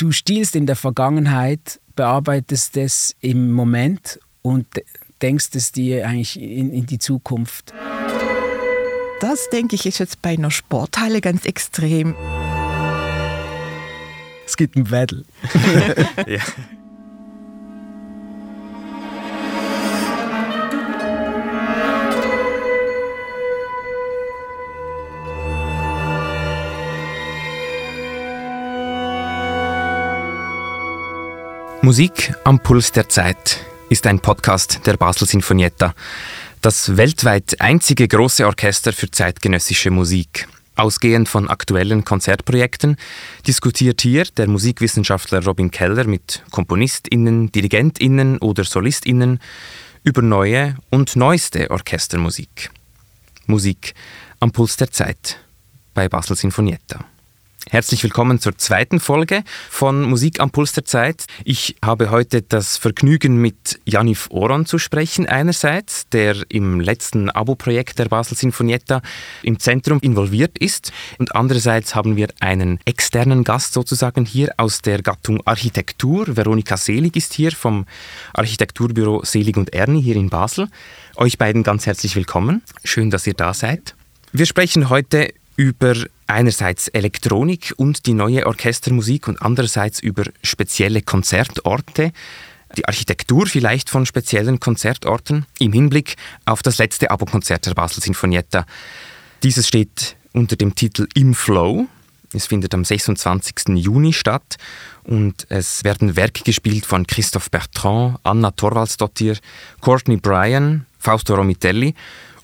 [0.00, 4.66] du stiehlst in der Vergangenheit, bearbeitest es im Moment und
[5.20, 7.74] denkst es dir eigentlich in, in die Zukunft.
[9.20, 12.14] Das, denke ich, ist jetzt bei einer Sporthalle ganz extrem.
[14.46, 15.24] Es gibt ein Battle.
[16.26, 16.40] ja.
[31.82, 35.94] Musik am Puls der Zeit ist ein Podcast der Basel Sinfonietta,
[36.60, 40.46] das weltweit einzige große Orchester für zeitgenössische Musik.
[40.76, 42.96] Ausgehend von aktuellen Konzertprojekten
[43.46, 49.40] diskutiert hier der Musikwissenschaftler Robin Keller mit KomponistInnen, DirigentInnen oder SolistInnen
[50.04, 52.70] über neue und neueste Orchestermusik.
[53.46, 53.94] Musik
[54.38, 55.38] am Puls der Zeit
[55.94, 57.06] bei Basel Sinfonietta.
[57.68, 61.26] Herzlich willkommen zur zweiten Folge von Musik am Puls der Zeit.
[61.44, 65.26] Ich habe heute das Vergnügen, mit Janif Oron zu sprechen.
[65.26, 69.02] Einerseits, der im letzten Abo-Projekt der Basel Sinfonietta
[69.42, 70.90] im Zentrum involviert ist.
[71.18, 76.34] Und andererseits haben wir einen externen Gast sozusagen hier aus der Gattung Architektur.
[76.34, 77.84] Veronika Selig ist hier vom
[78.32, 80.68] Architekturbüro Selig und Erni hier in Basel.
[81.14, 82.62] Euch beiden ganz herzlich willkommen.
[82.84, 83.94] Schön, dass ihr da seid.
[84.32, 85.94] Wir sprechen heute über
[86.32, 92.12] einerseits Elektronik und die neue Orchestermusik und andererseits über spezielle Konzertorte,
[92.76, 98.66] die Architektur vielleicht von speziellen Konzertorten im Hinblick auf das letzte Abokonzert der Basel Sinfonietta.
[99.42, 101.86] Dieses steht unter dem Titel Im Flow.
[102.32, 103.70] Es findet am 26.
[103.74, 104.56] Juni statt
[105.02, 109.36] und es werden Werke gespielt von Christoph Bertrand, Anna Torvaldsdottir,
[109.80, 111.94] Courtney Bryan, Fausto Romitelli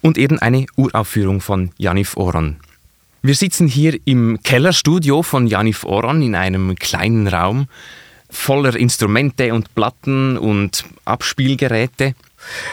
[0.03, 2.57] und eben eine Uraufführung von Janif Oron.
[3.27, 7.66] Wir sitzen hier im Kellerstudio von Janif Oran in einem kleinen Raum
[8.30, 12.14] voller Instrumente und Platten und Abspielgeräte.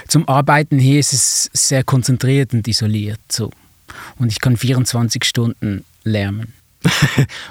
[0.08, 3.20] Zum Arbeiten hier ist es sehr konzentriert und isoliert.
[3.32, 3.50] So.
[4.20, 6.54] Und ich kann 24 Stunden lärmen.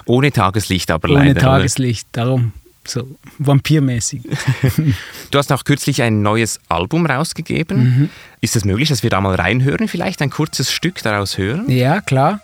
[0.05, 1.31] Ohne Tageslicht aber Ohne leider.
[1.31, 2.53] Ohne Tageslicht, darum
[2.87, 3.05] so
[3.37, 4.21] vampirmäßig.
[5.31, 7.83] du hast auch kürzlich ein neues Album rausgegeben.
[7.83, 8.09] Mhm.
[8.39, 11.69] Ist es möglich, dass wir da mal reinhören, vielleicht ein kurzes Stück daraus hören?
[11.69, 12.39] Ja, klar.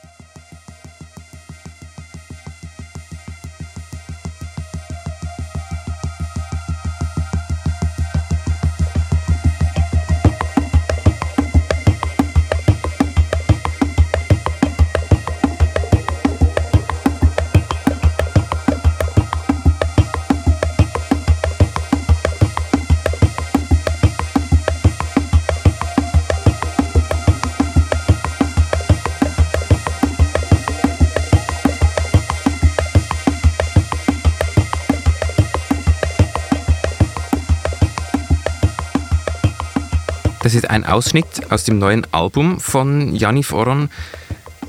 [40.49, 43.87] Das ist ein Ausschnitt aus dem neuen Album von Janif Oron.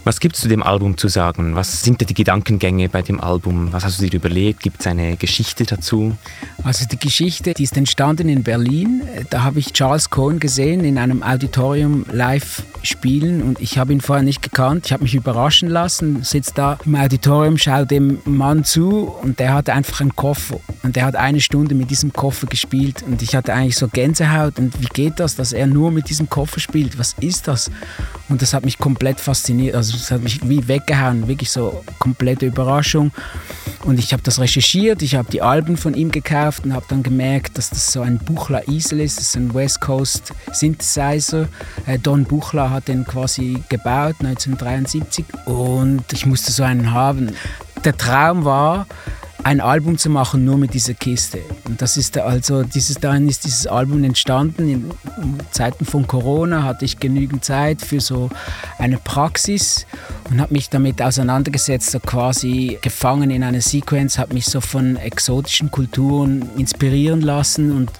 [0.04, 1.54] Was gibt es zu dem Album zu sagen?
[1.54, 3.72] Was sind da die Gedankengänge bei dem Album?
[3.72, 4.60] Was hast du dir überlegt?
[4.60, 6.18] Gibt es eine Geschichte dazu?
[6.64, 9.00] Also die Geschichte, die ist entstanden in Berlin.
[9.30, 14.00] Da habe ich Charles Cohen gesehen in einem Auditorium live spielen und ich habe ihn
[14.00, 14.86] vorher nicht gekannt.
[14.86, 19.54] Ich habe mich überraschen lassen, sitze da im Auditorium, schaue dem Mann zu und der
[19.54, 23.34] hatte einfach einen Koffer und der hat eine Stunde mit diesem Koffer gespielt und ich
[23.34, 26.98] hatte eigentlich so Gänsehaut und wie geht das, dass er nur mit diesem Koffer spielt?
[26.98, 27.70] Was ist das?
[28.28, 29.74] Und das hat mich komplett fasziniert.
[29.74, 33.10] Also es hat mich wie weggehauen, wirklich so komplette Überraschung.
[33.84, 37.02] Und ich habe das recherchiert, ich habe die Alben von ihm gekauft und habe dann
[37.02, 41.48] gemerkt, dass das so ein Buchler Isel ist, das ist ein West Coast Synthesizer.
[41.86, 47.34] Äh, Don Buchler hat den quasi gebaut 1973 und ich musste so einen haben.
[47.84, 48.86] Der Traum war,
[49.44, 51.40] ein Album zu machen nur mit dieser Kiste.
[51.66, 54.68] Und das ist also dieses dann ist dieses Album entstanden.
[54.68, 54.90] In
[55.50, 58.30] Zeiten von Corona hatte ich genügend Zeit für so
[58.78, 59.86] eine Praxis
[60.30, 64.96] und habe mich damit auseinandergesetzt, so quasi gefangen in einer Sequenz, habe mich so von
[64.96, 67.90] exotischen Kulturen inspirieren lassen und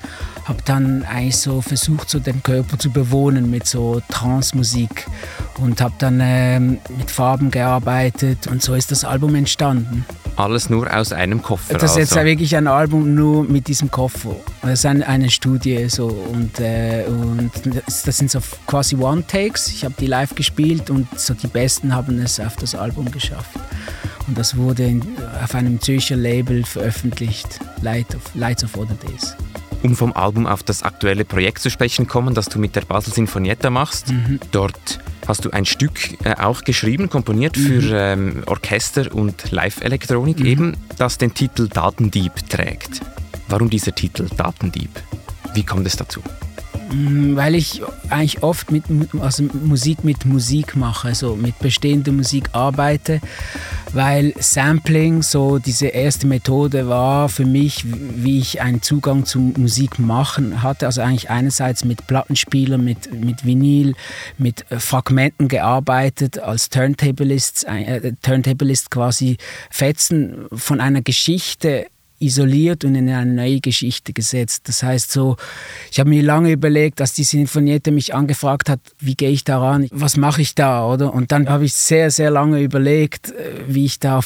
[0.44, 5.06] habe dann eigentlich so versucht, so den Körper zu bewohnen mit so Trance-Musik
[5.58, 10.04] und habe dann ähm, mit Farben gearbeitet und so ist das Album entstanden.
[10.40, 11.74] Alles nur aus einem Koffer.
[11.74, 12.24] Das ist jetzt also.
[12.24, 14.34] wirklich ein Album nur mit diesem Koffer.
[14.62, 17.50] Das ist eine, eine Studie so und, äh, und
[17.86, 19.68] das sind so quasi One-Takes.
[19.68, 23.50] Ich habe die live gespielt und so die Besten haben es auf das Album geschafft.
[24.26, 25.02] Und das wurde in,
[25.42, 29.36] auf einem Zürcher Label veröffentlicht, Light of, Lights of Other Days
[29.82, 33.14] um vom Album auf das aktuelle Projekt zu sprechen kommen, das du mit der Basel
[33.14, 34.10] Sinfonietta machst.
[34.10, 34.38] Mhm.
[34.50, 37.60] Dort hast du ein Stück äh, auch geschrieben, komponiert mhm.
[37.60, 40.46] für ähm, Orchester und Live-Elektronik mhm.
[40.46, 43.00] eben, das den Titel Datendieb trägt.
[43.48, 44.90] Warum dieser Titel Datendieb?
[45.54, 46.20] Wie kommt es dazu?
[46.92, 48.84] Mm, weil ich eigentlich oft mit
[49.20, 53.20] also Musik mit Musik mache, also mit bestehender Musik arbeite,
[53.92, 59.98] weil Sampling so diese erste Methode war für mich, wie ich einen Zugang zum Musik
[59.98, 60.86] machen hatte.
[60.86, 63.94] Also eigentlich einerseits mit Plattenspielern, mit, mit Vinyl,
[64.38, 69.36] mit äh, Fragmenten gearbeitet, als Turntablist, äh, Turntablist quasi
[69.70, 71.86] Fetzen von einer Geschichte
[72.20, 74.68] isoliert und in eine neue Geschichte gesetzt.
[74.68, 75.36] Das heißt so,
[75.90, 79.88] ich habe mir lange überlegt, dass die Sinfoniette mich angefragt hat, wie gehe ich daran,
[79.90, 81.12] was mache ich da, oder?
[81.12, 84.20] Und dann habe ich sehr, sehr lange überlegt, äh, wie ich da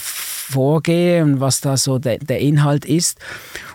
[0.45, 3.19] vorgehe und was da so der, der Inhalt ist.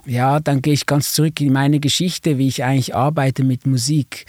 [0.05, 4.25] Ja, dann gehe ich ganz zurück in meine Geschichte, wie ich eigentlich arbeite mit Musik.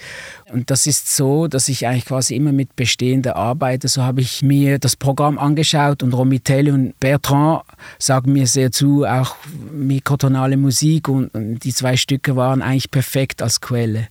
[0.51, 3.87] Und das ist so, dass ich eigentlich quasi immer mit Bestehender arbeite.
[3.87, 7.63] So habe ich mir das Programm angeschaut und Romitelli und Bertrand
[7.97, 9.35] sagen mir sehr zu, auch
[9.71, 14.07] mikrotonale Musik und, die zwei Stücke waren eigentlich perfekt als Quelle.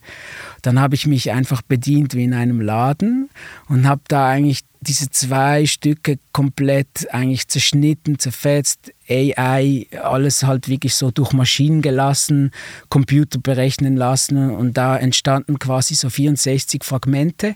[0.61, 3.29] Dann habe ich mich einfach bedient wie in einem Laden
[3.67, 10.95] und habe da eigentlich diese zwei Stücke komplett eigentlich zerschnitten, zerfetzt, AI, alles halt wirklich
[10.95, 12.49] so durch Maschinen gelassen,
[12.89, 17.55] Computer berechnen lassen und da entstanden quasi so 64 Fragmente,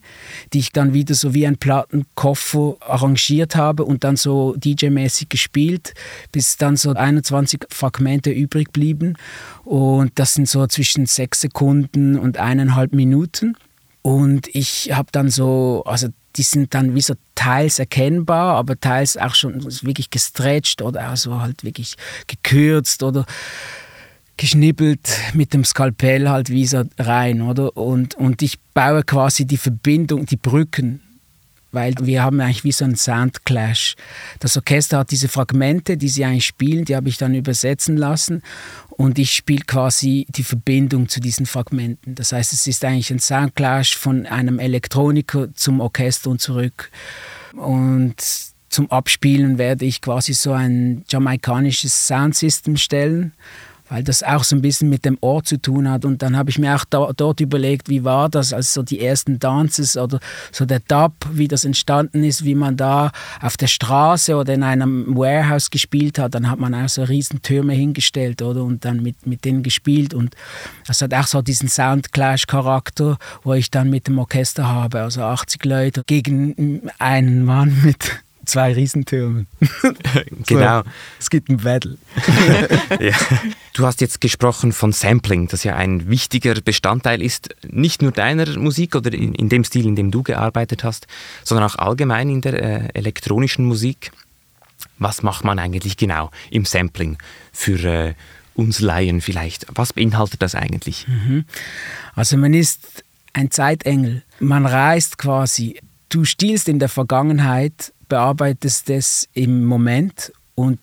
[0.53, 5.95] die ich dann wieder so wie ein Plattenkoffer arrangiert habe und dann so DJ-mäßig gespielt,
[6.31, 9.15] bis dann so 21 Fragmente übrig blieben
[9.63, 13.55] und das sind so zwischen sechs Sekunden und eineinhalb Minuten.
[14.05, 19.17] Und ich habe dann so, also die sind dann wie so teils erkennbar, aber teils
[19.17, 21.95] auch schon wirklich gestretcht oder auch so halt wirklich
[22.27, 23.25] gekürzt oder
[24.37, 27.75] geschnippelt mit dem Skalpell halt wie so rein, oder?
[27.75, 31.01] Und, und ich baue quasi die Verbindung, die Brücken
[31.75, 33.95] weil wir haben eigentlich wie so einen Soundclash.
[34.39, 38.41] Das Orchester hat diese Fragmente, die sie eigentlich spielen, die habe ich dann übersetzen lassen
[38.89, 42.15] und ich spiele quasi die Verbindung zu diesen Fragmenten.
[42.15, 46.89] Das heißt, es ist eigentlich ein Soundclash von einem Elektroniker zum Orchester und zurück.
[47.53, 48.15] Und
[48.69, 53.33] zum Abspielen werde ich quasi so ein jamaikanisches Soundsystem stellen
[53.89, 56.05] weil das auch so ein bisschen mit dem Ort zu tun hat.
[56.05, 58.99] Und dann habe ich mir auch da, dort überlegt, wie war das, als so die
[58.99, 60.19] ersten Dances oder
[60.51, 63.11] so der Dub, wie das entstanden ist, wie man da
[63.41, 66.35] auf der Straße oder in einem Warehouse gespielt hat.
[66.35, 70.13] Dann hat man auch so Riesentürme hingestellt oder und dann mit, mit denen gespielt.
[70.13, 70.35] Und
[70.87, 75.63] das hat auch so diesen Soundclash-Charakter, wo ich dann mit dem Orchester habe, also 80
[75.65, 79.47] Leute gegen einen Mann mit zwei Riesentürmen.
[80.45, 80.81] genau.
[80.81, 80.89] So,
[81.19, 81.97] es gibt ein Battle.
[82.99, 83.15] ja.
[83.73, 88.57] Du hast jetzt gesprochen von Sampling, das ja ein wichtiger Bestandteil ist, nicht nur deiner
[88.57, 91.07] Musik oder in, in dem Stil, in dem du gearbeitet hast,
[91.43, 94.11] sondern auch allgemein in der äh, elektronischen Musik.
[94.97, 97.17] Was macht man eigentlich genau im Sampling
[97.51, 98.13] für äh,
[98.53, 99.65] uns Laien vielleicht?
[99.75, 101.07] Was beinhaltet das eigentlich?
[101.07, 101.45] Mhm.
[102.15, 103.03] Also man ist
[103.33, 104.23] ein Zeitengel.
[104.39, 105.79] Man reist quasi.
[106.09, 110.79] Du stiehlst in der Vergangenheit bearbeitest es im Moment und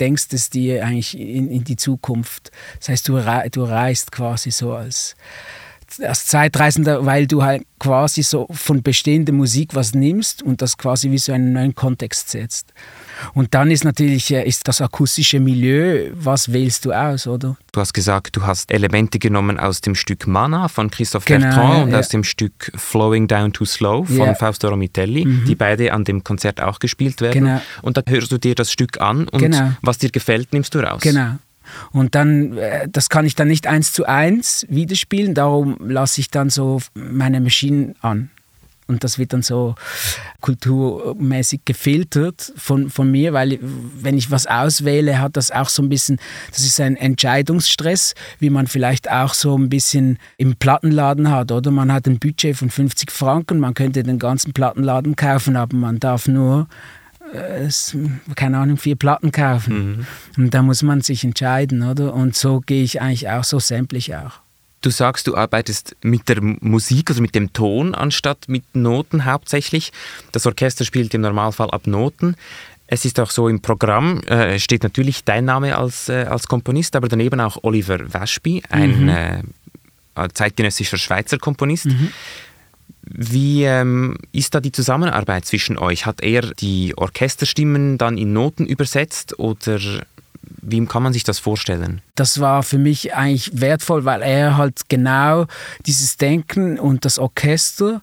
[0.00, 2.50] denkst es dir eigentlich in, in die Zukunft.
[2.78, 3.20] Das heißt, du,
[3.52, 5.14] du reist quasi so als,
[6.00, 11.10] als Zeitreisender, weil du halt quasi so von bestehender Musik was nimmst und das quasi
[11.10, 12.72] wie so einen neuen Kontext setzt.
[13.34, 17.56] Und dann ist natürlich äh, ist das akustische Milieu, was wählst du aus, oder?
[17.72, 21.84] Du hast gesagt, du hast Elemente genommen aus dem Stück Mana von Christophe genau, Bertrand
[21.84, 21.98] und ja.
[21.98, 24.34] aus dem Stück Flowing Down Too Slow von ja.
[24.34, 25.44] Fausto Romitelli, mhm.
[25.46, 27.44] die beide an dem Konzert auch gespielt werden.
[27.44, 27.60] Genau.
[27.82, 29.72] Und dann hörst du dir das Stück an und genau.
[29.82, 31.00] was dir gefällt, nimmst du raus.
[31.02, 31.36] Genau.
[31.92, 36.30] Und dann, äh, das kann ich dann nicht eins zu eins widerspielen, darum lasse ich
[36.30, 38.30] dann so meine Maschinen an.
[38.90, 39.76] Und das wird dann so
[40.40, 45.88] kulturmäßig gefiltert von, von mir, weil wenn ich was auswähle, hat das auch so ein
[45.88, 46.18] bisschen,
[46.50, 51.70] das ist ein Entscheidungsstress, wie man vielleicht auch so ein bisschen im Plattenladen hat, oder?
[51.70, 56.00] Man hat ein Budget von 50 Franken, man könnte den ganzen Plattenladen kaufen, aber man
[56.00, 56.66] darf nur
[57.32, 57.68] äh,
[58.34, 60.06] keine Ahnung, vier Platten kaufen.
[60.36, 60.44] Mhm.
[60.44, 62.12] Und da muss man sich entscheiden, oder?
[62.12, 64.40] Und so gehe ich eigentlich auch, so sämtlich auch.
[64.82, 69.92] Du sagst, du arbeitest mit der Musik, also mit dem Ton, anstatt mit Noten hauptsächlich.
[70.32, 72.34] Das Orchester spielt im Normalfall ab Noten.
[72.86, 76.96] Es ist auch so im Programm, äh, steht natürlich dein Name als, äh, als Komponist,
[76.96, 79.08] aber daneben auch Oliver Waschby, ein mhm.
[79.08, 81.86] äh, zeitgenössischer Schweizer Komponist.
[81.86, 82.08] Mhm.
[83.02, 86.06] Wie ähm, ist da die Zusammenarbeit zwischen euch?
[86.06, 89.78] Hat er die Orchesterstimmen dann in Noten übersetzt oder
[90.62, 92.00] wie kann man sich das vorstellen?
[92.14, 95.46] Das war für mich eigentlich wertvoll, weil er halt genau
[95.86, 98.02] dieses Denken und das Orchester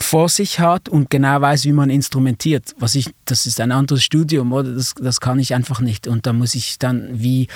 [0.00, 2.74] vor sich hat und genau weiß, wie man instrumentiert.
[2.78, 4.72] Was ich, das ist ein anderes Studium, oder?
[4.72, 6.06] Das, das kann ich einfach nicht.
[6.06, 7.48] Und da muss ich dann wie.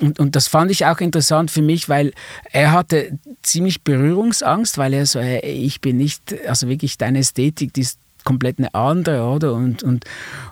[0.00, 2.12] Und, und das fand ich auch interessant für mich, weil
[2.50, 7.72] er hatte ziemlich Berührungsangst, weil er so, hey, ich bin nicht, also wirklich deine Ästhetik,
[7.72, 9.54] die ist komplett eine andere, oder?
[9.54, 10.04] Und, und,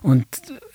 [0.03, 0.27] und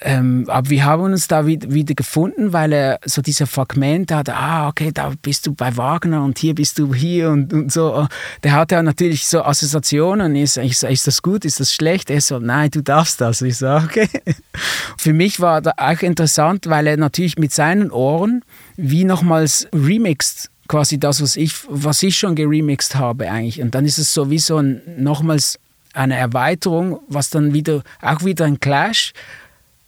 [0.01, 4.67] ähm, aber wir haben uns da wieder, gefunden, weil er so diese Fragmente hat, ah,
[4.67, 8.07] okay, da bist du bei Wagner und hier bist du hier und, und so.
[8.43, 10.35] Der hatte ja natürlich so Assoziationen.
[10.35, 12.09] Ich sage, ist das gut, ist das schlecht?
[12.09, 13.41] Er so, nein, du darfst das.
[13.41, 14.09] Ich sage, okay.
[14.97, 18.43] Für mich war das auch interessant, weil er natürlich mit seinen Ohren
[18.75, 23.61] wie nochmals remixed quasi das, was ich, was ich schon geremixed habe eigentlich.
[23.61, 25.59] Und dann ist es so wie so ein nochmals
[25.97, 29.13] eine Erweiterung, was dann wieder, auch wieder ein Clash,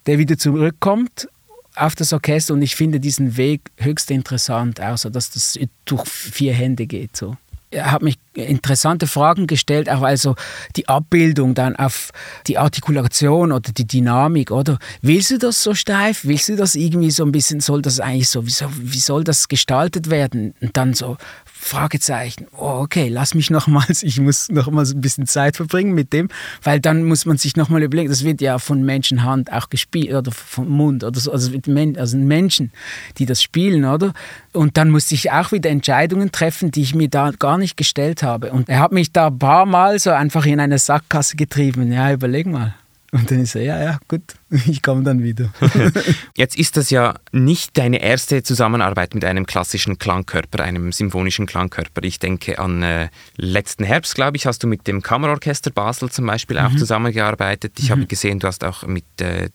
[0.05, 1.29] der wieder zurückkommt
[1.75, 6.53] auf das Orchester und ich finde diesen Weg höchst interessant, außer dass das durch vier
[6.53, 7.15] Hände geht.
[7.15, 7.37] So.
[7.71, 10.35] Er hat mich interessante Fragen gestellt, auch also
[10.75, 12.09] die Abbildung dann auf
[12.47, 14.79] die Artikulation oder die Dynamik, oder?
[15.01, 16.21] Willst du das so steif?
[16.23, 19.23] Willst du das irgendwie so ein bisschen, soll das eigentlich so, wie soll, wie soll
[19.23, 20.55] das gestaltet werden?
[20.61, 21.17] Und dann so,
[21.61, 22.47] Fragezeichen.
[22.57, 26.29] Oh, okay, lass mich nochmals, ich muss nochmals ein bisschen Zeit verbringen mit dem,
[26.63, 30.31] weil dann muss man sich nochmal überlegen, das wird ja von Menschenhand auch gespielt oder
[30.31, 31.51] vom Mund oder so, also,
[31.97, 32.71] also Menschen,
[33.17, 34.13] die das spielen, oder?
[34.53, 38.23] Und dann musste ich auch wieder Entscheidungen treffen, die ich mir da gar nicht gestellt
[38.23, 38.51] habe.
[38.51, 41.91] Und er hat mich da ein paar Mal so einfach in eine Sackgasse getrieben.
[41.91, 42.73] Ja, überleg mal.
[43.11, 44.21] Und dann ist er, ja, ja, gut,
[44.67, 45.51] ich komme dann wieder.
[46.35, 52.03] Jetzt ist das ja nicht deine erste Zusammenarbeit mit einem klassischen Klangkörper, einem symphonischen Klangkörper.
[52.03, 56.27] Ich denke an äh, letzten Herbst, glaube ich, hast du mit dem Kammerorchester Basel zum
[56.27, 56.65] Beispiel mhm.
[56.65, 57.73] auch zusammengearbeitet.
[57.79, 57.93] Ich mhm.
[57.93, 59.49] habe gesehen, du hast auch mit äh,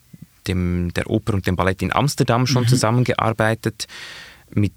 [0.47, 2.67] dem, der Oper und dem Ballett in Amsterdam schon mhm.
[2.67, 3.87] zusammengearbeitet.
[4.53, 4.73] Mit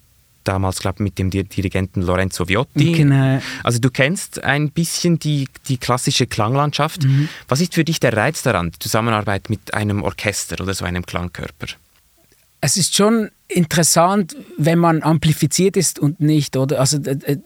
[0.49, 2.93] damals, glaube ich, mit dem Dirigenten Lorenzo Viotti.
[2.93, 3.41] Genau.
[3.63, 7.05] Also du kennst ein bisschen die, die klassische Klanglandschaft.
[7.05, 7.29] Mhm.
[7.49, 11.67] Was ist für dich der Reiz daran, Zusammenarbeit mit einem Orchester oder so einem Klangkörper?
[12.61, 16.81] Es ist schon interessant, wenn man amplifiziert ist und nicht, oder?
[16.81, 16.99] Also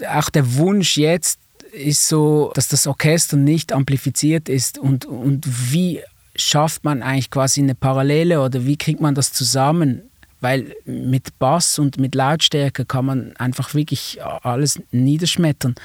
[0.09, 1.41] auch der Wunsch jetzt
[1.73, 6.01] ist so, dass das Orchester nicht amplifiziert ist und, und wie
[6.37, 10.03] schafft man eigentlich quasi eine Parallele oder wie kriegt man das zusammen?
[10.43, 15.77] Weil mit Bass und mit Lautstärke kann man einfach wirklich alles niederschmettern,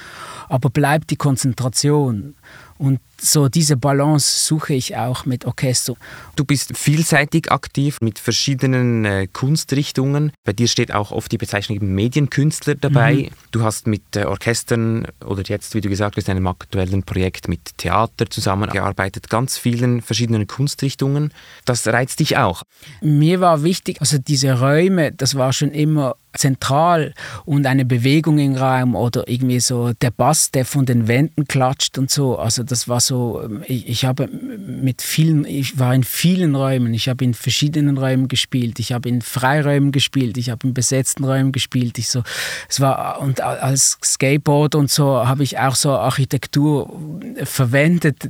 [0.49, 2.35] aber bleibt die Konzentration.
[2.77, 5.95] Und so diese Balance suche ich auch mit Orchester.
[6.35, 10.31] Du bist vielseitig aktiv mit verschiedenen äh, Kunstrichtungen.
[10.43, 13.13] Bei dir steht auch oft die Bezeichnung Medienkünstler dabei.
[13.13, 13.29] Mhm.
[13.51, 17.47] Du hast mit äh, Orchestern oder jetzt, wie du gesagt hast, in einem aktuellen Projekt
[17.47, 21.33] mit Theater zusammengearbeitet, ganz vielen verschiedenen Kunstrichtungen.
[21.65, 22.61] Das reizt dich auch.
[23.01, 27.13] Mir war wichtig, also diese Räume, das war schon immer zentral
[27.45, 31.97] und eine Bewegung im Raum oder irgendwie so der Bass, der von den Wänden klatscht
[31.97, 32.37] und so.
[32.37, 37.09] Also das war so, ich, ich habe mit vielen, ich war in vielen Räumen, ich
[37.09, 41.51] habe in verschiedenen Räumen gespielt, ich habe in Freiräumen gespielt, ich habe in besetzten Räumen
[41.51, 41.97] gespielt.
[41.97, 42.23] Ich so,
[42.69, 46.99] es war und als Skateboard und so habe ich auch so Architektur
[47.43, 48.29] verwendet,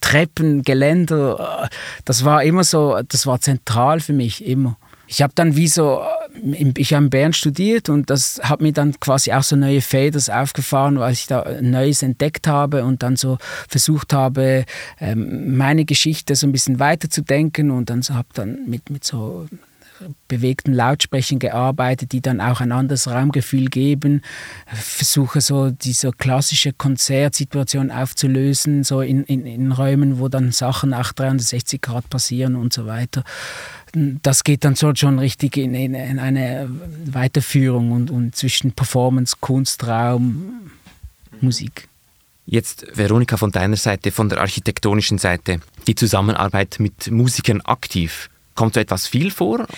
[0.00, 1.68] Treppen, Geländer.
[2.04, 4.76] Das war immer so, das war zentral für mich immer
[5.08, 6.02] ich habe dann wie so,
[6.76, 10.30] ich habe in Bern studiert und das hat mir dann quasi auch so neue Feders
[10.30, 14.64] aufgefahren, weil ich da Neues entdeckt habe und dann so versucht habe,
[15.00, 19.46] ähm, meine Geschichte so ein bisschen weiterzudenken und dann so habe dann mit, mit so
[20.28, 24.22] bewegten Lautsprechern gearbeitet, die dann auch ein anderes Raumgefühl geben.
[24.66, 31.12] Versuche so diese klassische Konzertsituation aufzulösen, so in, in, in Räumen, wo dann Sachen auch
[31.12, 33.24] 360 Grad passieren und so weiter
[34.22, 36.68] das geht dann schon richtig in, in, in eine
[37.06, 40.70] Weiterführung und, und zwischen Performance, Kunst, Raum,
[41.40, 41.88] Musik.
[42.46, 48.30] Jetzt, Veronika, von deiner Seite, von der architektonischen Seite, die Zusammenarbeit mit Musikern aktiv.
[48.58, 49.68] Kommt so etwas viel vor?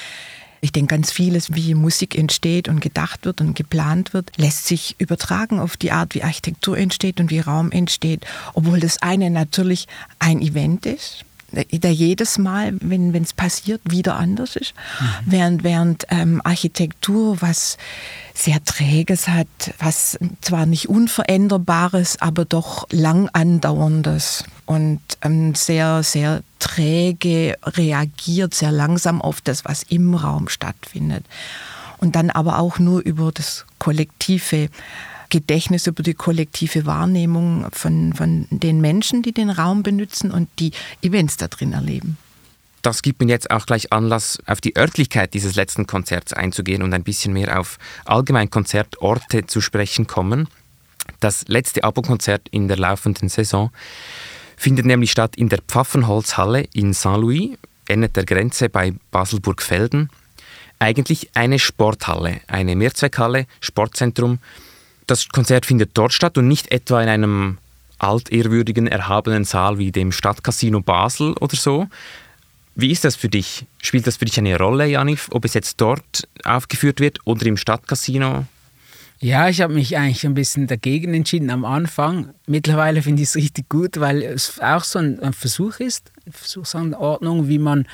[0.63, 4.97] Ich denke, ganz vieles, wie Musik entsteht und gedacht wird und geplant wird, lässt sich
[4.99, 9.87] übertragen auf die Art, wie Architektur entsteht und wie Raum entsteht, obwohl das eine natürlich
[10.19, 14.73] ein Event ist der jedes Mal, wenn es passiert, wieder anders ist.
[15.01, 15.07] Mhm.
[15.27, 17.77] Während, während ähm, Architektur was
[18.35, 26.45] sehr Träges hat, was zwar nicht Unveränderbares, aber doch lang andauerndes und ähm, sehr, sehr
[26.61, 31.25] träge reagiert, sehr langsam auf das, was im Raum stattfindet.
[31.99, 34.69] Und dann aber auch nur über das kollektive
[35.29, 40.71] Gedächtnis über die kollektive Wahrnehmung von, von den Menschen, die den Raum benutzen und die
[41.03, 42.17] Events da drin erleben.
[42.83, 46.95] Das gibt mir jetzt auch gleich Anlass, auf die Örtlichkeit dieses letzten Konzerts einzugehen und
[46.95, 50.47] ein bisschen mehr auf allgemein Konzertorte zu sprechen kommen.
[51.19, 53.71] Das letzte Abo-Konzert in der laufenden Saison
[54.61, 57.57] findet nämlich statt in der Pfaffenholzhalle in Saint-Louis,
[57.89, 60.11] endet der Grenze bei Basel-Burgfelden.
[60.79, 64.39] Eigentlich eine Sporthalle, eine Mehrzweckhalle, Sportzentrum.
[65.07, 67.59] Das Konzert findet dort statt und nicht etwa in einem
[67.99, 71.89] altehrwürdigen, erhabenen Saal wie dem Stadtcasino Basel oder so.
[72.75, 73.65] Wie ist das für dich?
[73.81, 77.57] Spielt das für dich eine Rolle, Janif, ob es jetzt dort aufgeführt wird oder im
[77.57, 78.45] Stadtcasino?
[79.23, 82.31] Ja, ich habe mich eigentlich ein bisschen dagegen entschieden am Anfang.
[82.47, 87.59] Mittlerweile finde ich es richtig gut, weil es auch so ein, Versuch ist, Versuchsanordnung, wie
[87.59, 87.87] man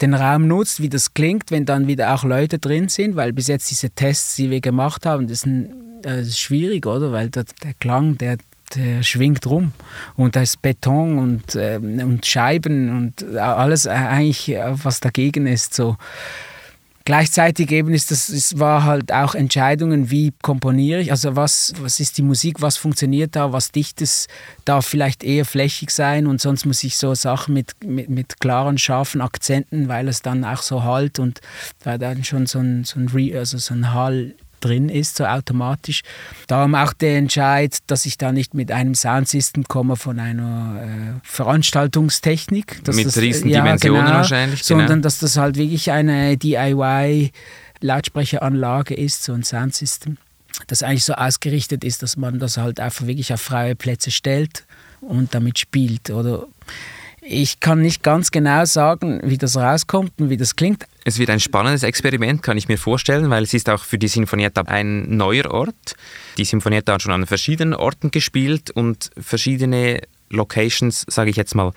[0.00, 3.48] den Raum nutzt, wie das klingt, wenn dann wieder auch Leute drin sind, weil bis
[3.48, 5.72] jetzt diese Tests, die wir gemacht haben, das ist, ein,
[6.02, 7.10] das ist schwierig, oder?
[7.10, 8.36] Weil der, der Klang, der,
[8.76, 9.72] der schwingt rum
[10.14, 15.96] und da ist Beton und, äh, und Scheiben und alles eigentlich, was dagegen ist, so
[17.04, 21.98] Gleichzeitig eben ist das, es war halt auch Entscheidungen, wie komponiere ich, also was, was
[21.98, 24.28] ist die Musik, was funktioniert da, was dichtes
[24.66, 26.26] darf vielleicht eher flächig sein?
[26.26, 30.44] Und sonst muss ich so Sachen mit, mit, mit klaren, scharfen Akzenten, weil es dann
[30.44, 31.40] auch so halt und
[31.82, 35.24] da dann schon so ein, so ein, Re, also so ein Hall drin ist, so
[35.24, 36.02] automatisch.
[36.46, 41.20] Darum auch der Entscheid, dass ich da nicht mit einem Soundsystem komme von einer äh,
[41.22, 42.82] Veranstaltungstechnik.
[42.94, 44.64] mit das, riesen Dimensionen genau, wahrscheinlich.
[44.64, 45.02] Sondern genau.
[45.02, 47.32] dass das halt wirklich eine DIY
[47.80, 50.18] Lautsprecheranlage ist, so ein Soundsystem,
[50.66, 54.64] das eigentlich so ausgerichtet ist, dass man das halt einfach wirklich auf freie Plätze stellt
[55.00, 56.10] und damit spielt.
[56.10, 56.46] Oder
[57.30, 60.86] ich kann nicht ganz genau sagen, wie das rauskommt und wie das klingt.
[61.04, 64.08] Es wird ein spannendes Experiment, kann ich mir vorstellen, weil es ist auch für die
[64.08, 65.94] Sinfonietta ein neuer Ort.
[66.36, 71.72] Die Sinfonietta hat schon an verschiedenen Orten gespielt und verschiedene Locations, sage ich jetzt mal,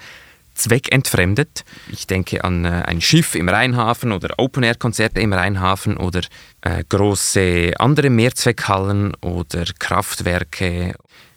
[0.55, 1.63] zweckentfremdet.
[1.91, 6.21] Ich denke an äh, ein Schiff im Rheinhafen oder Open-Air-Konzerte im Rheinhafen oder
[6.61, 10.95] äh, große andere Mehrzweckhallen oder Kraftwerke.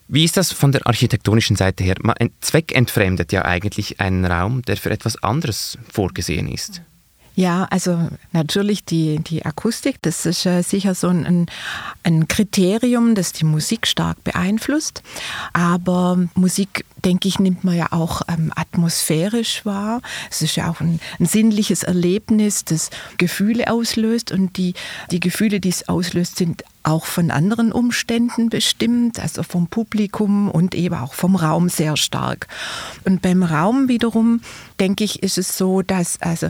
[0.09, 1.97] Wie ist das von der architektonischen Seite her?
[2.03, 6.83] Man zweckentfremdet ja eigentlich einen Raum, der für etwas anderes vorgesehen ist.
[7.37, 11.47] Ja, also natürlich die, die Akustik, das ist äh, sicher so ein,
[12.03, 15.03] ein Kriterium, das die Musik stark beeinflusst.
[15.53, 20.01] Aber Musik, denke ich, nimmt man ja auch ähm, atmosphärisch wahr.
[20.31, 22.89] Es ist ja auch ein, ein, sinnliches Erlebnis, das
[23.19, 24.33] Gefühle auslöst.
[24.33, 24.73] Und die,
[25.11, 30.75] die Gefühle, die es auslöst, sind auch von anderen Umständen bestimmt, also vom Publikum und
[30.75, 32.47] eben auch vom Raum sehr stark.
[33.05, 34.41] Und beim Raum wiederum,
[34.79, 36.49] denke ich, ist es so, dass also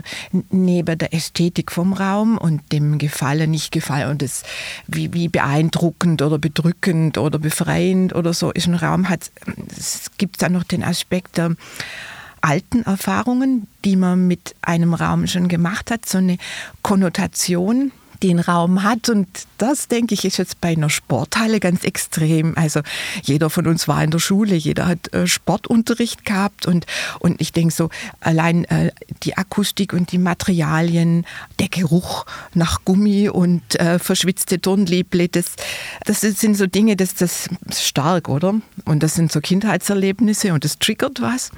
[0.51, 4.43] neben der Ästhetik vom Raum und dem Gefallen, nicht Gefallen und das
[4.85, 9.31] wie, wie beeindruckend oder bedrückend oder befreiend oder so ist ein Raum, hat,
[9.75, 11.55] es gibt dann noch den Aspekt der
[12.41, 16.37] alten Erfahrungen, die man mit einem Raum schon gemacht hat, so eine
[16.83, 17.91] Konnotation,
[18.23, 19.09] den Raum hat.
[19.09, 19.27] Und
[19.57, 22.57] das, denke ich, ist jetzt bei einer Sporthalle ganz extrem.
[22.57, 22.81] Also
[23.23, 26.85] jeder von uns war in der Schule, jeder hat äh, Sportunterricht gehabt und,
[27.19, 28.91] und ich denke so, allein äh,
[29.23, 31.25] die Akustik und die Materialien,
[31.59, 35.45] der Geruch nach Gummi und äh, verschwitzte Turnlible, das,
[36.05, 38.55] das sind so Dinge, das, das ist stark, oder?
[38.85, 41.51] Und das sind so Kindheitserlebnisse und das triggert was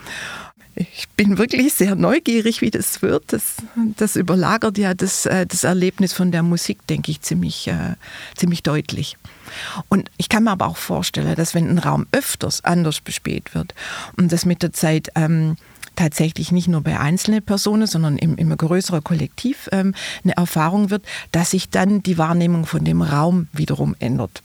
[0.76, 3.34] ich bin wirklich sehr neugierig, wie das wird.
[3.34, 3.58] Das,
[3.98, 7.96] das überlagert ja das, äh, das Erlebnis von der Musik, denke ich, ziemlich, äh,
[8.36, 9.18] ziemlich deutlich.
[9.90, 13.74] Und ich kann mir aber auch vorstellen, dass wenn ein Raum öfters anders bespielt wird
[14.18, 15.58] und das mit der Zeit ähm,
[15.96, 21.06] tatsächlich nicht nur bei einzelnen Personen, sondern im immer größerer Kollektiv ähm, eine Erfahrung wird,
[21.32, 24.42] dass sich dann die Wahrnehmung von dem Raum wiederum ändert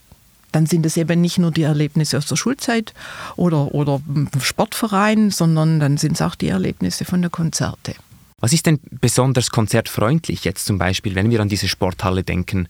[0.55, 2.93] dann sind es eben nicht nur die Erlebnisse aus der Schulzeit
[3.35, 4.01] oder, oder
[4.39, 7.93] Sportverein, sondern dann sind es auch die Erlebnisse von der Konzerte.
[8.39, 12.69] Was ist denn besonders konzertfreundlich jetzt zum Beispiel, wenn wir an diese Sporthalle denken?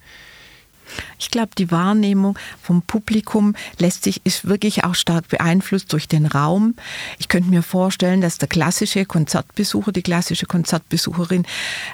[1.20, 6.26] Ich glaube, die Wahrnehmung vom Publikum lässt sich, ist wirklich auch stark beeinflusst durch den
[6.26, 6.76] Raum.
[7.20, 11.46] Ich könnte mir vorstellen, dass der klassische Konzertbesucher, die klassische Konzertbesucherin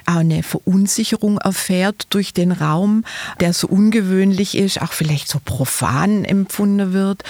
[0.06, 3.04] eine Verunsicherung erfährt durch den Raum,
[3.40, 7.22] der so ungewöhnlich ist, auch vielleicht so profan empfunden wird.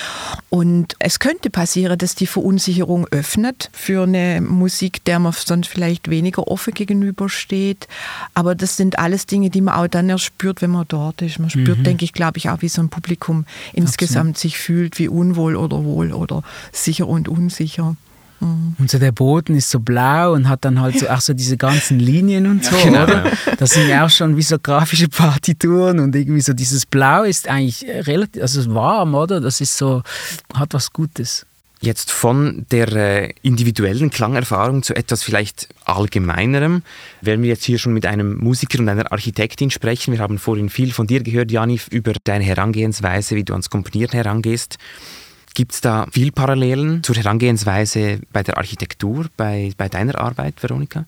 [0.50, 6.10] Und es könnte passieren, dass die Verunsicherung öffnet für eine Musik, der man sonst vielleicht
[6.10, 7.88] weniger offen gegenübersteht.
[8.34, 11.38] Aber das sind alles Dinge, die man auch dann erst spürt, wenn man dort ist.
[11.38, 11.84] Man spürt, mhm.
[11.84, 14.38] denke ich, glaube ich, auch, wie so ein Publikum insgesamt Absolut.
[14.38, 16.42] sich fühlt, wie unwohl oder wohl oder
[16.72, 17.96] sicher und unsicher.
[18.40, 18.76] Mhm.
[18.78, 21.56] Und so der Boden ist so blau und hat dann halt so auch so diese
[21.56, 23.24] ganzen Linien und so, genau, oder?
[23.58, 27.48] Das sind ja auch schon wie so grafische Partituren und irgendwie so dieses Blau ist
[27.48, 29.40] eigentlich relativ, also warm, oder?
[29.40, 30.02] Das ist so,
[30.54, 31.46] hat was Gutes.
[31.82, 36.82] Jetzt von der äh, individuellen Klangerfahrung zu etwas vielleicht allgemeinerem.
[37.22, 40.12] Werden wir jetzt hier schon mit einem Musiker und einer Architektin sprechen.
[40.12, 44.12] Wir haben vorhin viel von dir gehört, Janif, über deine Herangehensweise, wie du ans Komponieren
[44.12, 44.78] herangehst.
[45.54, 51.04] Gibt es da viel Parallelen zur Herangehensweise bei der Architektur, bei, bei deiner Arbeit, Veronika?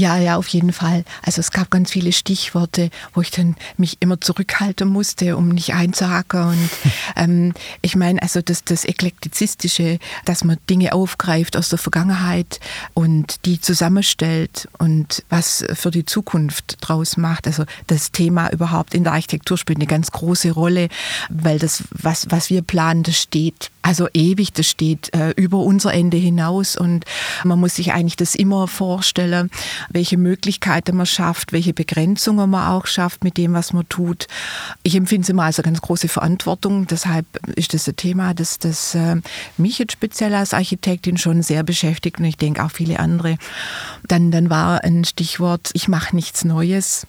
[0.00, 1.04] Ja, ja, auf jeden Fall.
[1.20, 5.74] Also es gab ganz viele Stichworte, wo ich dann mich immer zurückhalten musste, um nicht
[5.74, 6.42] einzuhacken.
[6.42, 6.70] Und
[7.16, 12.60] ähm, ich meine, also das, das Eklektizistische, dass man Dinge aufgreift aus der Vergangenheit
[12.94, 17.46] und die zusammenstellt und was für die Zukunft draus macht.
[17.46, 20.88] Also das Thema überhaupt in der Architektur spielt eine ganz große Rolle,
[21.28, 25.92] weil das, was, was wir planen, das steht also ewig, das steht äh, über unser
[25.92, 27.04] Ende hinaus und
[27.44, 29.50] man muss sich eigentlich das immer vorstellen,
[29.90, 34.26] welche Möglichkeiten man schafft, welche Begrenzungen man auch schafft mit dem, was man tut.
[34.82, 37.26] Ich empfinde es immer als eine ganz große Verantwortung, deshalb
[37.56, 39.16] ist das ein Thema, das, das äh,
[39.56, 43.36] mich jetzt speziell als Architektin schon sehr beschäftigt und ich denke auch viele andere.
[44.06, 47.06] Dann, dann war ein Stichwort, ich mache nichts Neues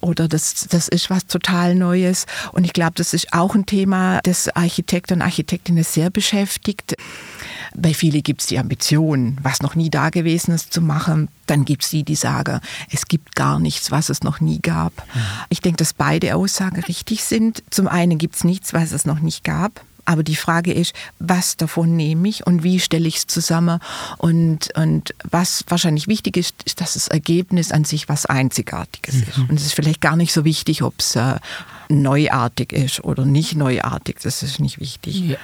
[0.00, 4.20] oder das, das ist was total Neues und ich glaube, das ist auch ein Thema,
[4.22, 6.96] das Architekten und Architektinnen sehr beschäftigt.
[7.74, 11.28] Bei vielen gibt es die Ambition, was noch nie da gewesen ist, zu machen.
[11.46, 14.92] Dann gibt es die, die sagen, es gibt gar nichts, was es noch nie gab.
[15.14, 15.20] Mhm.
[15.50, 17.62] Ich denke, dass beide Aussagen richtig sind.
[17.70, 19.84] Zum einen gibt es nichts, was es noch nicht gab.
[20.04, 23.78] Aber die Frage ist, was davon nehme ich und wie stelle ich es zusammen?
[24.18, 29.22] Und, und was wahrscheinlich wichtig ist, ist, dass das Ergebnis an sich was Einzigartiges mhm.
[29.22, 29.38] ist.
[29.38, 31.36] Und es ist vielleicht gar nicht so wichtig, ob es äh,
[31.88, 34.16] neuartig ist oder nicht neuartig.
[34.22, 35.20] Das ist nicht wichtig.
[35.20, 35.36] Ja.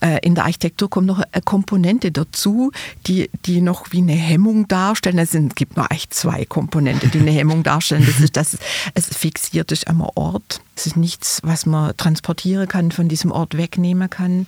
[0.00, 2.72] Äh, in der Architektur kommt noch eine Komponente dazu,
[3.06, 5.18] die, die noch wie eine Hemmung darstellen.
[5.18, 8.04] Es gibt nur eigentlich zwei Komponenten, die eine Hemmung darstellen.
[8.06, 8.58] Das ist, dass
[8.94, 10.60] es fixiert ist am Ort.
[10.74, 14.46] Es ist nichts, was man transportieren kann, von diesem Ort wegnehmen kann.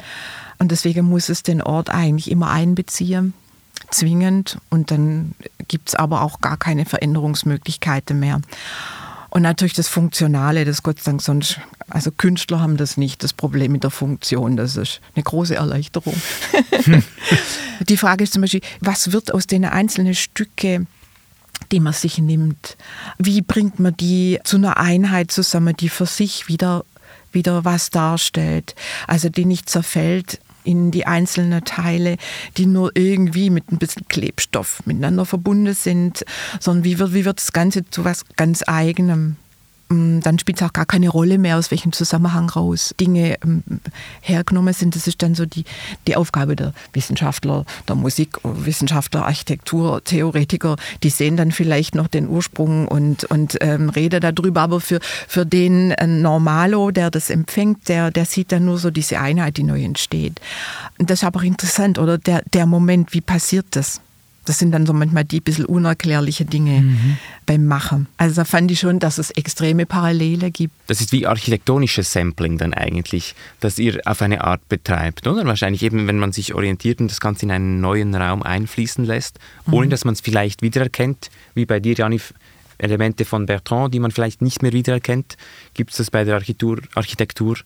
[0.58, 3.32] Und deswegen muss es den Ort eigentlich immer einbeziehen
[3.90, 5.34] zwingend und dann
[5.68, 8.40] gibt es aber auch gar keine Veränderungsmöglichkeiten mehr.
[9.30, 11.60] Und natürlich das Funktionale, das Gott sei Dank sonst,
[11.90, 16.14] also Künstler haben das nicht, das Problem mit der Funktion, das ist eine große Erleichterung.
[17.88, 20.86] Die Frage ist zum Beispiel, was wird aus den einzelnen Stücke
[21.72, 22.76] die man sich nimmt.
[23.18, 26.84] Wie bringt man die zu einer Einheit zusammen, die für sich wieder,
[27.32, 28.74] wieder was darstellt,
[29.06, 32.18] also die nicht zerfällt in die einzelnen Teile,
[32.58, 36.26] die nur irgendwie mit ein bisschen Klebstoff miteinander verbunden sind,
[36.60, 39.36] sondern wie wird, wie wird das Ganze zu was ganz Eigenem?
[39.88, 43.62] Mm, dann spielt es auch gar keine Rolle mehr, aus welchem Zusammenhang raus Dinge ähm,
[44.20, 44.94] hergenommen sind.
[44.94, 45.64] Das ist dann so die,
[46.06, 50.76] die Aufgabe der Wissenschaftler, der Musikwissenschaftler, Architektur, Theoretiker.
[51.02, 54.62] Die sehen dann vielleicht noch den Ursprung und, und ähm, reden darüber.
[54.62, 58.90] Aber für, für den äh, Normalo, der das empfängt, der, der sieht dann nur so
[58.90, 60.40] diese Einheit, die neu entsteht.
[60.98, 62.18] Und das ist aber interessant, oder?
[62.18, 64.00] Der, der Moment, wie passiert das?
[64.44, 67.18] Das sind dann so manchmal die bisschen unerklärliche Dinge mhm.
[67.48, 68.06] Beim Machen.
[68.18, 70.74] Also da fand ich schon, dass es extreme Parallele gibt.
[70.86, 75.46] Das ist wie architektonisches Sampling dann eigentlich, das ihr auf eine Art betreibt, oder?
[75.46, 79.38] Wahrscheinlich eben, wenn man sich orientiert und das Ganze in einen neuen Raum einfließen lässt,
[79.66, 79.74] mhm.
[79.74, 82.34] ohne dass man es vielleicht wiedererkennt, wie bei dir, Janif,
[82.76, 85.38] Elemente von Bertrand, die man vielleicht nicht mehr wiedererkennt.
[85.72, 87.56] Gibt es das bei der Architektur, Architektur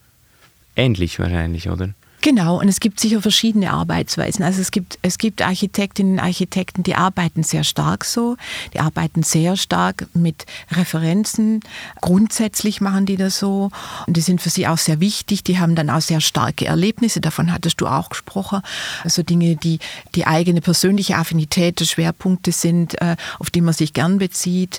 [0.76, 1.92] ähnlich wahrscheinlich, oder?
[2.24, 4.44] Genau, und es gibt sicher verschiedene Arbeitsweisen.
[4.44, 8.36] Also es gibt, es gibt Architektinnen und Architekten, die arbeiten sehr stark so,
[8.72, 11.58] die arbeiten sehr stark mit Referenzen.
[12.00, 13.70] Grundsätzlich machen die das so
[14.06, 15.42] und die sind für sie auch sehr wichtig.
[15.42, 18.62] Die haben dann auch sehr starke Erlebnisse, davon hattest du auch gesprochen.
[19.02, 19.80] Also Dinge, die
[20.14, 24.78] die eigene persönliche Affinität, Schwerpunkte sind, äh, auf die man sich gern bezieht.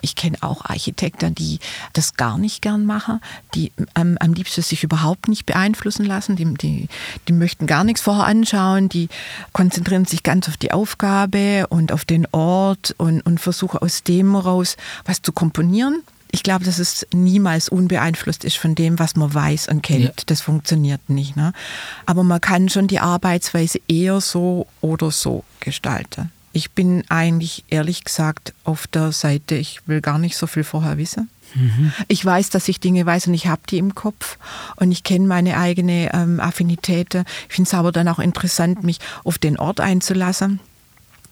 [0.00, 1.58] Ich kenne auch Architekten, die
[1.92, 3.20] das gar nicht gern machen,
[3.56, 6.83] die ähm, am liebsten sich überhaupt nicht beeinflussen lassen, die, die
[7.28, 9.08] die, möchten gar nichts vorher anschauen, die
[9.52, 14.32] konzentrieren sich ganz auf die Aufgabe und auf den Ort und, und versuchen aus dem
[14.32, 16.02] heraus was zu komponieren.
[16.34, 20.04] Ich glaube, dass es niemals unbeeinflusst ist von dem, was man weiß und kennt.
[20.04, 20.12] Ja.
[20.26, 21.36] Das funktioniert nicht.
[21.36, 21.52] Ne?
[22.06, 26.32] Aber man kann schon die Arbeitsweise eher so oder so gestalten.
[26.52, 30.98] Ich bin eigentlich ehrlich gesagt auf der Seite, ich will gar nicht so viel vorher
[30.98, 31.30] wissen.
[31.54, 31.92] Mhm.
[32.08, 34.38] Ich weiß, dass ich Dinge weiß und ich habe die im Kopf
[34.76, 37.24] und ich kenne meine eigene ähm, Affinitäten.
[37.48, 40.60] Ich finde es aber dann auch interessant, mich auf den Ort einzulassen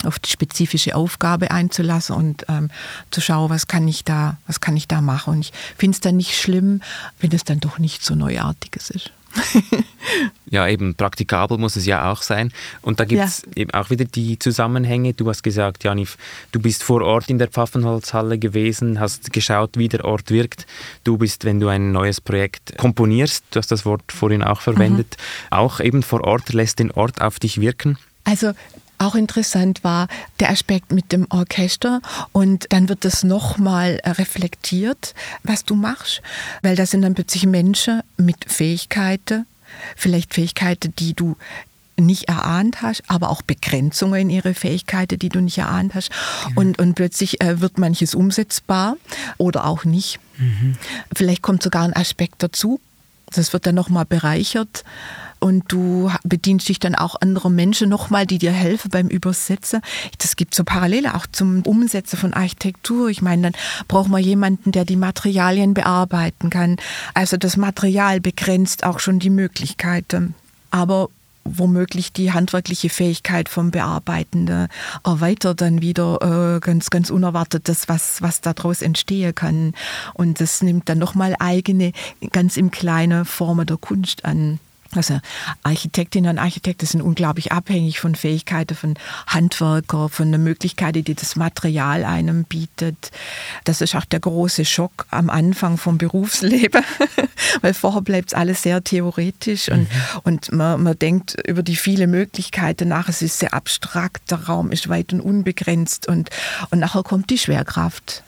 [0.04, 2.70] auf die spezifische Aufgabe einzulassen und ähm,
[3.10, 5.34] zu schauen, was kann ich da, was kann ich da machen.
[5.34, 6.80] Und ich finde es dann nicht schlimm,
[7.20, 9.12] wenn es dann doch nicht so Neuartiges ist.
[10.50, 12.52] ja, eben praktikabel muss es ja auch sein.
[12.82, 13.62] Und da gibt es ja.
[13.62, 15.14] eben auch wieder die Zusammenhänge.
[15.14, 16.18] Du hast gesagt, Janif,
[16.52, 20.66] du bist vor Ort in der Pfaffenholzhalle gewesen, hast geschaut, wie der Ort wirkt.
[21.04, 25.16] Du bist, wenn du ein neues Projekt komponierst, du hast das Wort vorhin auch verwendet,
[25.18, 25.56] mhm.
[25.56, 27.98] auch eben vor Ort, lässt den Ort auf dich wirken.
[28.24, 28.52] Also
[29.02, 30.08] auch interessant war
[30.40, 32.00] der Aspekt mit dem Orchester
[32.32, 36.22] und dann wird das nochmal reflektiert, was du machst,
[36.62, 39.46] weil da sind dann plötzlich Menschen mit Fähigkeiten,
[39.96, 41.36] vielleicht Fähigkeiten, die du
[41.96, 46.10] nicht erahnt hast, aber auch Begrenzungen in ihre Fähigkeiten, die du nicht erahnt hast.
[46.50, 46.56] Mhm.
[46.56, 48.96] Und, und plötzlich äh, wird manches umsetzbar
[49.38, 50.18] oder auch nicht.
[50.38, 50.76] Mhm.
[51.14, 52.80] Vielleicht kommt sogar ein Aspekt dazu.
[53.26, 54.84] Das wird dann nochmal bereichert
[55.42, 59.80] und du bedienst dich dann auch anderer Menschen nochmal, die dir helfen beim Übersetzen.
[60.18, 63.08] Das gibt so Parallele auch zum Umsetzen von Architektur.
[63.08, 66.76] Ich meine, dann braucht man jemanden, der die Materialien bearbeiten kann.
[67.12, 70.36] Also das Material begrenzt auch schon die Möglichkeiten.
[70.70, 71.08] Aber
[71.44, 74.68] womöglich die handwerkliche Fähigkeit vom Bearbeitenden
[75.04, 79.74] erweitert dann wieder äh, ganz, ganz unerwartet das, was, was daraus entstehen kann.
[80.14, 81.92] Und das nimmt dann nochmal eigene,
[82.30, 84.60] ganz im Kleinen Formen der Kunst an.
[84.96, 85.20] Also
[85.62, 88.94] Architektinnen und Architekten sind unglaublich abhängig von Fähigkeiten von
[89.26, 93.10] Handwerker, von der Möglichkeit, die das Material einem bietet.
[93.64, 96.84] Das ist auch der große Schock am Anfang vom Berufsleben,
[97.62, 100.20] weil vorher bleibt es alles sehr theoretisch und, mhm.
[100.24, 103.08] und man, man denkt über die vielen Möglichkeiten nach.
[103.08, 106.30] Es ist sehr abstrakt, der Raum ist weit und unbegrenzt und,
[106.70, 108.22] und nachher kommt die Schwerkraft.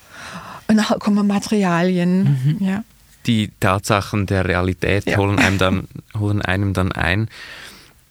[0.67, 2.59] Und nachher kommen Materialien.
[2.59, 2.67] Mhm.
[2.67, 2.85] Ja
[3.27, 5.17] die Tatsachen der Realität ja.
[5.17, 7.29] holen, einem dann, holen einem dann ein.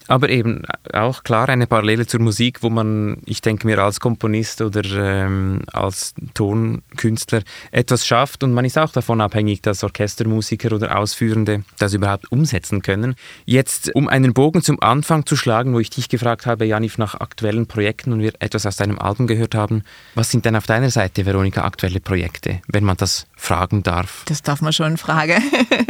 [0.07, 4.61] Aber eben auch klar eine Parallele zur Musik, wo man, ich denke mir, als Komponist
[4.61, 10.97] oder ähm, als Tonkünstler etwas schafft und man ist auch davon abhängig, dass Orchestermusiker oder
[10.97, 13.15] Ausführende das überhaupt umsetzen können.
[13.45, 17.15] Jetzt, um einen Bogen zum Anfang zu schlagen, wo ich dich gefragt habe, Janif, nach
[17.15, 19.83] aktuellen Projekten und wir etwas aus deinem Album gehört haben,
[20.15, 24.23] was sind denn auf deiner Seite, Veronika, aktuelle Projekte, wenn man das fragen darf?
[24.25, 25.41] Das darf man schon fragen.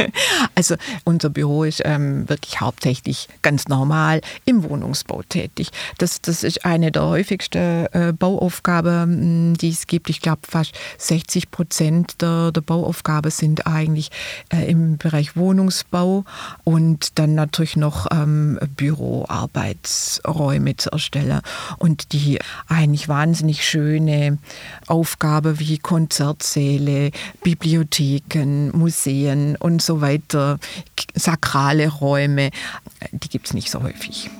[0.54, 5.70] also unser Büro ist ähm, wirklich hauptsächlich ganz normal Mal im Wohnungsbau tätig.
[5.98, 10.10] Das, das ist eine der häufigsten äh, Bauaufgaben, die es gibt.
[10.10, 14.10] Ich glaube, fast 60 Prozent der, der Bauaufgaben sind eigentlich
[14.52, 16.24] äh, im Bereich Wohnungsbau
[16.64, 21.40] und dann natürlich noch ähm, Büroarbeitsräume zu erstellen.
[21.78, 24.38] Und die eigentlich wahnsinnig schöne
[24.86, 27.10] Aufgabe wie Konzertsäle,
[27.44, 30.58] Bibliotheken, Museen und so weiter,
[31.14, 32.50] sakrale Räume,
[33.12, 34.30] die gibt es nicht so häufig.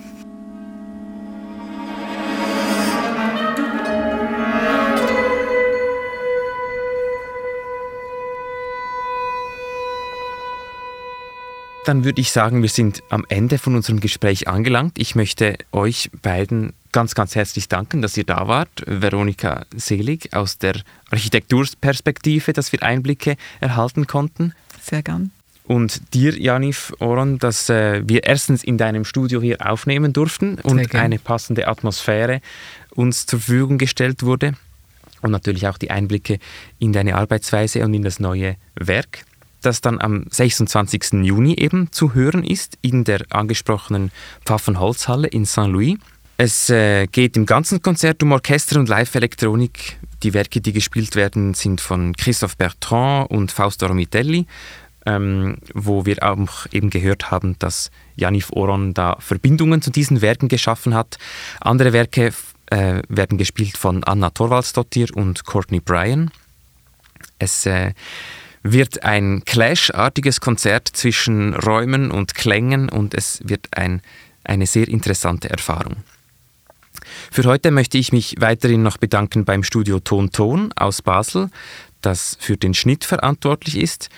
[11.85, 14.99] Dann würde ich sagen, wir sind am Ende von unserem Gespräch angelangt.
[14.99, 18.71] Ich möchte euch beiden ganz, ganz herzlich danken, dass ihr da wart.
[18.87, 24.55] Veronika Selig aus der Architekturperspektive, dass wir Einblicke erhalten konnten.
[24.81, 25.31] Sehr gern
[25.67, 30.95] und dir, Janif Oron, dass äh, wir erstens in deinem Studio hier aufnehmen durften und
[30.95, 32.41] eine passende Atmosphäre
[32.91, 34.53] uns zur Verfügung gestellt wurde
[35.23, 36.39] und natürlich auch die Einblicke
[36.79, 39.25] in deine Arbeitsweise und in das neue Werk,
[39.65, 41.25] das dann am 26.
[41.25, 44.11] Juni eben zu hören ist in der angesprochenen
[44.45, 45.97] Pfaffenholzhalle in Saint-Louis.
[46.37, 49.99] Es äh, geht im ganzen Konzert um Orchester und Live-Elektronik.
[50.23, 54.47] Die Werke, die gespielt werden, sind von Christophe Bertrand und Fausto Romitelli
[55.07, 60.49] ähm, wo wir auch eben gehört haben, dass Janif Oron da Verbindungen zu diesen Werken
[60.49, 61.19] geschaffen hat.
[61.61, 62.33] Andere Werke
[62.67, 66.31] äh, werden gespielt von Anna Torvaldsdottir und Courtney Bryan.
[67.39, 67.93] Es äh,
[68.65, 74.03] wird ein Clash-artiges Konzert zwischen Räumen und Klängen und es wird ein,
[74.43, 75.99] eine sehr interessante Erfahrung.
[77.31, 81.51] Für heute möchte ich mich weiterhin noch bedanken beim Studio Ton Ton aus Basel,
[82.01, 84.09] das für den Schnitt verantwortlich ist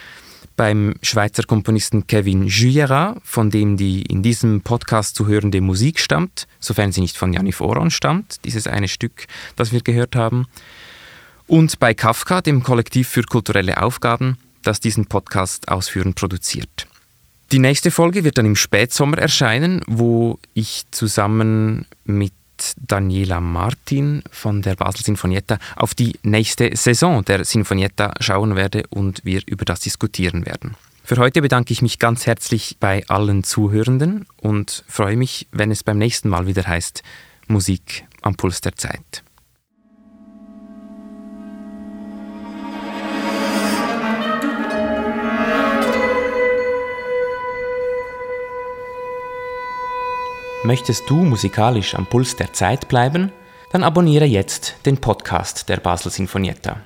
[0.57, 6.49] beim Schweizer Komponisten Kevin Juyera, von dem die in diesem Podcast zu hörende Musik stammt,
[6.59, 10.47] sofern sie nicht von Janif Oron stammt, dieses eine Stück, das wir gehört haben.
[11.47, 16.89] Und bei Kafka, dem Kollektiv für kulturelle Aufgaben, das diesen Podcast ausführend produziert.
[17.53, 22.33] Die nächste Folge wird dann im Spätsommer erscheinen, wo ich zusammen mit
[22.77, 29.25] Daniela Martin von der Basel Sinfonietta auf die nächste Saison der Sinfonietta schauen werde und
[29.25, 30.75] wir über das diskutieren werden.
[31.05, 35.85] Für heute bedanke ich mich ganz herzlich bei allen Zuhörenden und freue mich, wenn es
[35.85, 37.05] beim nächsten Mal wieder heißt
[37.47, 39.23] Musik am Puls der Zeit.
[50.67, 53.31] Möchtest du musikalisch am Puls der Zeit bleiben?
[53.71, 56.81] Dann abonniere jetzt den Podcast der Basel Sinfonietta.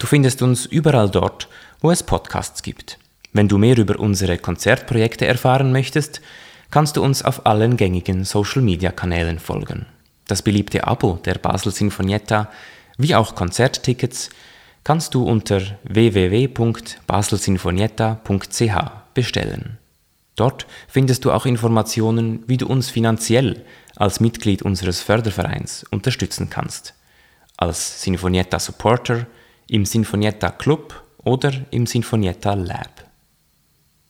[0.00, 1.46] Du findest uns überall dort,
[1.80, 2.98] wo es Podcasts gibt.
[3.32, 6.20] Wenn du mehr über unsere Konzertprojekte erfahren möchtest,
[6.72, 9.86] kannst du uns auf allen gängigen Social-Media-Kanälen folgen.
[10.26, 12.50] Das beliebte Abo der Basel Sinfonietta
[12.98, 14.30] wie auch Konzerttickets
[14.82, 18.74] kannst du unter www.baselsinfonietta.ch
[19.14, 19.78] bestellen.
[20.42, 26.94] Dort findest du auch Informationen, wie du uns finanziell als Mitglied unseres Fördervereins unterstützen kannst.
[27.56, 29.28] Als Sinfonietta Supporter,
[29.68, 33.04] im Sinfonietta Club oder im Sinfonietta Lab.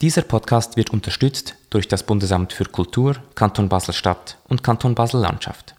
[0.01, 5.75] Dieser Podcast wird unterstützt durch das Bundesamt für Kultur, Kanton Basel-Stadt und Kanton Basel-Landschaft.